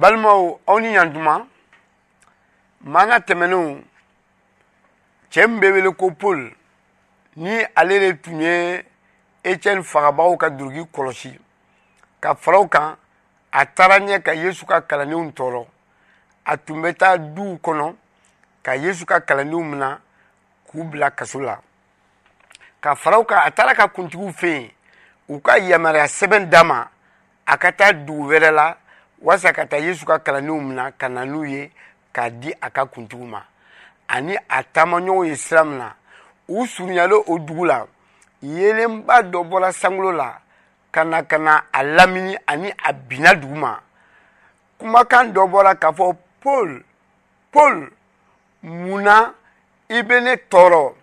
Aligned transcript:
balimaw 0.00 0.42
aw 0.70 0.78
ni 0.82 0.90
yan 0.96 1.10
duman 1.14 1.42
manga 2.92 3.18
tɛmɛnenw 3.26 3.68
cɛ 5.32 5.40
min 5.46 5.60
bɛ 5.60 5.68
wele 5.76 5.90
ko 5.94 6.08
paul 6.16 6.40
ni 7.36 7.54
ale 7.76 8.00
de 8.00 8.12
tun 8.22 8.40
ye 8.40 8.80
etienne 9.44 9.82
fagabaw 9.92 10.32
ka 10.40 10.48
duruki 10.48 10.84
kɔlɔsi 10.94 11.36
ka 12.20 12.34
faraw 12.34 12.64
kan 12.68 12.96
a 13.52 13.66
taara 13.66 13.98
ɲɛ 14.00 14.22
ka 14.22 14.32
yesu 14.32 14.64
ka 14.66 14.80
kalandenw 14.80 15.32
tɔɔrɔ 15.36 15.66
a 16.46 16.56
tun 16.56 16.80
bɛ 16.82 16.96
taa 16.96 17.16
duw 17.18 17.58
kɔnɔ 17.60 17.92
ka 18.64 18.72
yesu 18.76 19.04
ka 19.04 19.20
kalandenw 19.20 19.62
mina 19.64 20.00
k'u 20.66 20.84
bila 20.84 21.10
kaso 21.10 21.40
la 21.44 21.58
ka 22.80 22.94
faraw 22.94 23.24
kan 23.26 23.44
a 23.46 23.50
taara 23.50 23.74
ka 23.74 23.88
kuntigiw 23.92 24.32
fɛ 24.32 24.48
yen 24.48 24.70
u 25.28 25.40
ka 25.40 25.58
yamaruya 25.58 26.06
sɛbɛn 26.06 26.48
d'a 26.48 26.64
ma 26.64 26.88
a 27.44 27.58
ka 27.58 27.70
taa 27.72 27.92
dugu 27.92 28.32
wɛrɛ 28.32 28.50
la 28.50 28.76
wasa 29.22 29.52
ka 29.52 29.66
taa 29.66 29.76
yesu 29.84 30.06
ka 30.08 30.18
kalandenw 30.24 30.60
mina 30.60 30.92
ka 30.92 31.08
na 31.08 31.24
n'u 31.28 31.44
ye 31.44 31.70
k'a 32.12 32.30
di 32.30 32.52
a 32.60 32.70
ka 32.72 32.84
kuntigiw 32.88 33.26
ma 33.28 33.40
ani 34.08 34.34
a 34.48 34.58
taamaɲɔgɔnw 34.72 35.26
ye 35.28 35.36
sira 35.36 35.64
min 35.64 35.78
na 35.78 35.94
u 36.48 36.66
surunyalen 36.66 37.22
o 37.32 37.38
dugu 37.38 37.64
la 37.68 37.78
yelenba 38.42 39.14
dɔ 39.32 39.38
bɔra 39.50 39.68
sankolo 39.80 40.12
la 40.12 40.40
ka 40.94 41.04
na 41.04 41.22
ka 41.22 41.38
na 41.38 41.64
a 41.72 41.80
lamini 41.82 42.34
ani 42.46 42.72
a 42.88 42.92
binna 42.92 43.34
dugu 43.34 43.54
ma 43.56 43.74
kumakan 44.78 45.26
dɔ 45.34 45.42
bɔra 45.52 45.74
k'a 45.76 45.90
fɔ 45.92 46.16
paul 46.42 46.82
paul 47.52 47.88
mun 48.62 49.02
na 49.04 49.34
i 49.88 50.02
bɛ 50.02 50.20
ne 50.24 50.32
tɔɔrɔ 50.50 50.94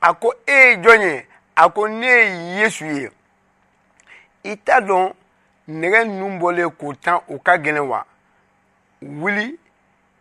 a 0.00 0.14
ko 0.14 0.32
e 0.46 0.52
ye 0.52 0.76
jɔn 0.76 1.00
ye 1.02 1.26
a 1.56 1.68
ko 1.70 1.86
ne 1.88 2.06
ye 2.06 2.60
yesu 2.60 2.84
ye 2.84 3.08
i 4.52 4.56
t'a 4.56 4.80
dɔn 4.84 5.14
nɛgɛ 5.68 6.04
ninnu 6.04 6.38
bɔlen 6.38 6.70
k'o 6.80 6.94
tan 6.94 7.20
o 7.28 7.38
ka 7.38 7.56
gɛlɛn 7.58 7.88
wa 7.88 8.04
wuli 9.02 9.58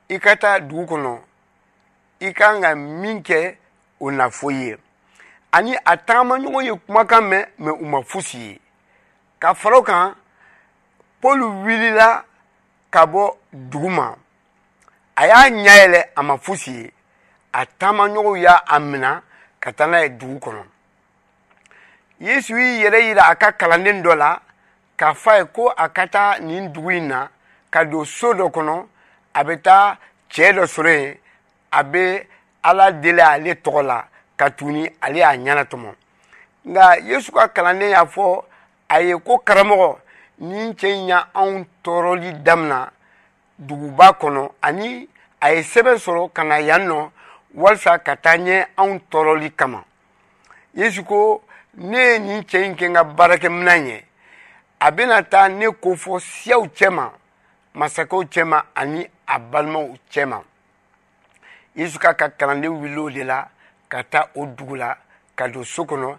i 0.09 0.19
ka 0.19 0.35
taa 0.35 0.59
dugu 0.59 0.85
kɔnɔ 0.95 1.19
i 2.19 2.33
kan 2.33 2.61
ka 2.61 2.75
min 2.75 3.22
kɛ 3.23 3.58
o 4.00 4.11
na 4.11 4.30
fɔ 4.30 4.52
i 4.53 4.63
ye 4.67 4.77
ani 5.52 5.75
a 5.85 5.97
tagamaɲɔgɔn 5.97 6.66
ye 6.66 6.72
kumakan 6.85 7.23
mɛn 7.30 7.45
mɛ 7.59 7.72
u 7.81 7.85
ma 7.85 8.02
fosi 8.03 8.38
ye 8.39 8.61
ka 9.39 9.53
fara 9.53 9.77
o 9.77 9.83
kan 9.83 10.16
paul 11.22 11.39
wulila 11.41 12.23
ka 12.89 13.05
bɔ 13.05 13.35
dugu 13.52 13.89
ma 13.89 14.16
a 15.16 15.28
y'a 15.28 15.50
ɲɛ 15.50 15.66
yɛlɛ 15.66 16.09
a 16.16 16.23
ma 16.23 16.38
fosi 16.38 16.72
ye 16.83 16.94
a 17.53 17.66
taamaɲɔgɔnw 17.66 18.38
y'a 18.41 18.63
a 18.66 18.80
mina 18.80 19.22
ka 19.59 19.72
taa 19.73 19.88
n'a 19.88 20.03
ye 20.03 20.09
dugu 20.09 20.39
kɔnɔ 20.39 20.63
yesu 22.22 22.55
y'i 22.57 22.81
yɛrɛ 22.85 23.02
yira 23.07 23.28
a 23.31 23.35
ka 23.35 23.52
kalanden 23.52 24.02
dɔ 24.02 24.16
la 24.17 24.39
k'a 24.97 25.13
f'a 25.13 25.38
ye 25.38 25.45
ko 25.53 25.69
a 25.77 25.89
ka 25.89 26.08
taa 26.08 26.39
nin 26.39 26.72
dugu 26.73 26.91
in 26.97 27.08
na 27.11 27.27
ka 27.72 27.83
don 27.89 28.05
so 28.05 28.33
dɔ 28.33 28.45
kɔnɔ 28.53 28.83
a 29.38 29.41
bɛ 29.45 29.61
taa 29.63 29.97
cɛ 30.31 30.45
dɔ 30.55 30.63
sɔrɔ 30.73 30.89
yen 30.94 31.17
a 31.72 31.83
bɛ 31.83 32.27
ala 32.63 32.91
deli 32.91 33.22
ale 33.22 33.53
tɔgɔ 33.55 33.83
la 33.85 34.05
ka 34.38 34.50
tuguni 34.52 34.89
ale 35.02 35.19
y'a 35.19 35.33
ɲɛnatɔmɔ 35.35 35.89
nka 36.66 36.97
yesu 37.03 37.31
ka 37.31 37.47
kalanden 37.50 37.89
y'a 37.89 38.05
fɔ 38.05 38.44
a 38.89 39.02
ye 39.02 39.17
ko 39.19 39.38
karamɔgɔ 39.45 39.97
nin 40.39 40.73
cɛ 40.75 40.88
in 40.89 41.07
ya 41.07 41.25
anw 41.33 41.66
tɔɔrɔli 41.83 42.44
damina 42.44 42.91
duguba 43.59 44.13
kɔnɔ 44.19 44.52
ani 44.61 45.09
a 45.41 45.53
ye 45.55 45.61
sɛbɛn 45.61 45.97
sɔrɔ 45.97 46.31
ka 46.33 46.44
na 46.44 46.57
yan 46.59 46.81
nɔ 46.85 47.09
walasa 47.55 48.00
ka 48.03 48.16
taa 48.16 48.38
ɲɛ 48.38 48.67
anw 48.78 49.00
tɔɔrɔli 49.11 49.55
kama 49.57 49.83
yesu 50.75 51.03
ko 51.03 51.41
ne 51.75 51.97
ye 52.13 52.19
nin 52.19 52.41
cɛ 52.44 52.63
in 52.66 52.75
kɛ 52.75 52.85
n 52.89 52.94
ka 52.94 53.03
baarakɛminan 53.03 53.88
ye 53.88 54.03
a 54.86 54.92
bɛna 54.92 55.23
taa 55.23 55.48
ne 55.50 55.66
kofɔ 55.84 56.14
siyaw 56.20 56.64
cɛma 56.78 57.06
masakɛw 57.80 58.22
cɛma 58.34 58.58
ani 58.76 59.08
a 59.28 59.40
balimaw 59.40 59.88
cɛma 60.12 60.44
yesu 61.75 61.98
k'a 62.00 62.14
ka 62.17 62.28
kalanden 62.38 62.70
wuli 62.81 62.98
o 62.98 63.09
de 63.09 63.23
la 63.23 63.48
ka 63.90 64.03
taa 64.03 64.28
o 64.36 64.45
dugu 64.45 64.75
la 64.75 64.98
ka 65.36 65.48
don 65.48 65.64
so 65.64 65.86
kɔnɔ 65.86 66.18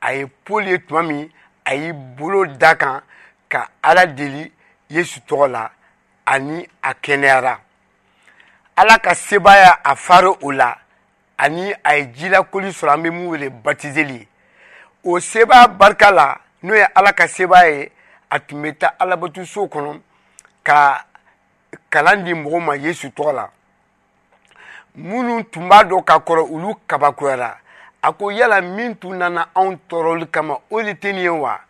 a 0.00 0.14
ye 0.16 0.26
pɔli 0.46 0.68
ye 0.70 0.78
tuma 0.86 1.02
min 1.02 1.28
a 1.66 1.74
y'i 1.74 1.90
bolo 1.92 2.44
da 2.46 2.76
kan 2.76 3.02
ka 3.48 3.68
ala 3.82 4.06
deli 4.06 4.52
yesu 4.90 5.20
tɔgɔ 5.28 5.48
la 5.50 5.70
ani 6.26 6.68
a 6.84 6.92
kɛnɛyara 6.94 7.58
ala 8.76 8.98
ka 9.00 9.10
sebaaya 9.14 9.80
a 9.84 9.96
fari 9.96 10.30
o 10.40 10.52
la 10.52 10.76
ani 11.38 11.74
a 11.84 11.96
ye 11.96 12.04
jilakoli 12.14 12.68
sɔrɔ 12.70 12.94
an 12.94 13.02
bɛ 13.02 13.10
min 13.12 13.26
wele 13.26 13.50
batizeli 13.50 14.24
o 15.02 15.18
sebaaya 15.18 15.66
barika 15.76 16.12
la 16.12 16.36
n'o 16.62 16.74
ye 16.76 16.86
ala 16.94 17.12
ka 17.12 17.24
sebaaya 17.26 17.70
ye 17.86 17.90
a 18.30 18.40
tun 18.40 18.62
bɛ 18.62 18.72
taa 18.78 18.94
alabatoso 18.98 19.66
kɔnɔ 19.68 19.98
ka 20.66 21.06
kalan 21.90 22.24
di 22.24 22.32
mɔgɔw 22.32 22.60
ma 22.60 22.74
yesu 22.76 23.08
tɔgɔ 23.10 23.32
la 23.34 23.50
minnu 24.96 25.42
tun 25.50 25.68
b'a 25.68 25.84
dɔn 25.84 26.04
ka 26.04 26.18
kɔrɔ 26.20 26.42
olu 26.52 26.74
kabakoyara 26.88 27.58
a 28.02 28.12
ko 28.12 28.28
yala 28.30 28.60
min 28.62 28.96
tun 28.96 29.18
nana 29.18 29.48
anw 29.54 29.76
tɔɔrɔli 29.88 30.26
kama 30.30 30.58
o 30.70 30.82
de 30.82 30.92
tɛ 30.94 31.12
nin 31.12 31.22
ye 31.22 31.28
wa 31.28 31.60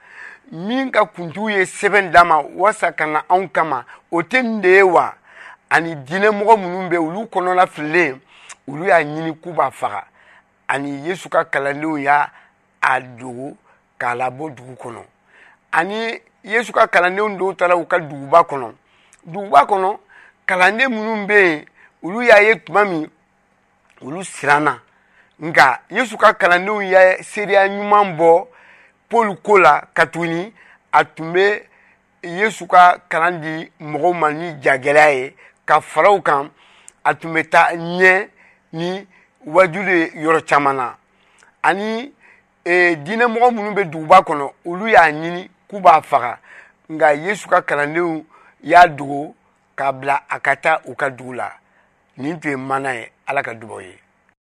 min 0.53 0.91
ka 0.93 1.05
kuntigiw 1.05 1.51
ye 1.51 1.63
sɛbɛn 1.65 2.11
d'an 2.11 2.27
ma 2.29 2.41
walasa 2.43 2.93
ka 2.95 3.07
na 3.07 3.23
anw 3.29 3.49
kama 3.53 3.85
o 4.11 4.19
tɛ 4.23 4.43
nin 4.43 4.61
de 4.61 4.69
ye 4.69 4.83
wa 4.83 5.15
ani 5.71 5.95
diinɛmɔgɔ 5.97 6.57
minnu 6.59 6.89
bɛ 6.91 6.97
olu 6.99 7.25
kɔnɔna 7.27 7.67
fililen 7.67 8.21
olu 8.69 8.85
y'a 8.87 9.03
ɲini 9.03 9.35
k'u 9.43 9.53
b'a 9.55 9.71
faga 9.73 10.05
ani 10.69 10.99
yesu 11.09 11.29
ka 11.31 11.45
kalandenw 11.45 11.97
y'a 11.99 12.31
a 12.83 13.01
dogo 13.01 13.57
k'a 13.99 14.15
labɔ 14.15 14.55
dugu 14.55 14.75
kɔnɔ 14.77 15.05
ani 15.75 16.21
yesu 16.45 16.73
ka 16.73 16.87
kalandenw 16.87 17.35
dɔw 17.39 17.53
taara 17.59 17.77
u 17.77 17.85
ka 17.91 17.97
duguba 18.09 18.41
kɔnɔ 18.49 18.69
duguba 19.33 19.61
kɔnɔ 19.71 19.91
kalanden 20.49 20.89
minnu 20.93 21.15
bɛ 21.29 21.39
yen 21.39 21.67
olu 22.03 22.21
y'a 22.29 22.41
ye 22.47 22.55
tuma 22.65 22.85
min 22.85 23.09
olu 24.03 24.21
siranna 24.33 24.79
nka 25.47 25.67
yesu 25.91 26.17
ka 26.19 26.33
kalandenw 26.41 26.81
ye 26.93 27.03
seereya 27.31 27.63
ɲuman 27.69 28.09
bɔ 28.19 28.47
paul 29.11 29.37
ko 29.43 29.59
la 29.59 29.81
ka 29.97 30.05
tuguni 30.13 30.53
a 30.93 31.05
tun 31.05 31.33
bɛ 31.33 31.63
yesu 32.23 32.67
ka 32.69 32.99
kalan 33.11 33.41
di 33.41 33.71
mɔgɔw 33.81 34.13
ma 34.21 34.31
ni 34.31 34.53
jagɛlɛya 34.63 35.13
ye 35.19 35.37
ka 35.67 35.81
fara 35.81 36.11
u 36.13 36.21
kan 36.23 36.51
a 37.05 37.15
tun 37.15 37.33
bɛ 37.35 37.49
taa 37.51 37.71
ɲɛ 37.75 38.29
ni 38.73 39.07
wajulu 39.47 39.91
ye 39.99 40.07
yɔrɔ 40.23 40.45
caman 40.47 40.77
na 40.77 40.95
ani 41.63 42.13
e, 42.65 42.95
diinɛmɔgɔ 42.95 43.49
minnu 43.51 43.73
bɛ 43.75 43.85
duguba 43.91 44.19
kɔnɔ 44.27 44.53
olu 44.65 44.87
y'a 44.87 45.09
ɲini 45.11 45.49
k'u 45.75 45.81
b'a 45.83 45.99
faga 46.07 46.39
nka 46.89 47.09
yesu 47.27 47.51
ka 47.51 47.67
kalandenw 47.67 48.23
y'a 48.63 48.87
dogo 48.87 49.35
k'a 49.75 49.93
bila 49.93 50.23
a 50.29 50.39
ka 50.39 50.55
taa 50.57 50.79
u 50.87 50.95
ka 50.95 51.09
dugu 51.11 51.33
la 51.35 51.51
nin 52.23 52.39
tun 52.41 52.51
ye 52.55 52.57
mana 52.57 52.95
ye 52.95 53.11
ala 53.27 53.43
ka 53.43 53.53
dubaw 53.59 53.81
ye 53.83 54.04